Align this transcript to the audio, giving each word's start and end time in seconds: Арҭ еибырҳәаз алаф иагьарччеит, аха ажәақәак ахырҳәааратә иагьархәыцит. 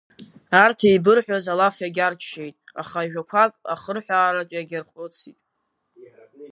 Арҭ 0.63 0.79
еибырҳәаз 0.89 1.45
алаф 1.53 1.75
иагьарччеит, 1.79 2.55
аха 2.81 2.97
ажәақәак 3.01 3.53
ахырҳәааратә 3.73 4.53
иагьархәыцит. 4.55 5.39